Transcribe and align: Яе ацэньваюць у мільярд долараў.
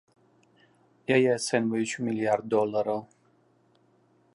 Яе 1.17 1.29
ацэньваюць 1.33 1.95
у 2.01 2.07
мільярд 2.09 2.43
долараў. 2.55 3.01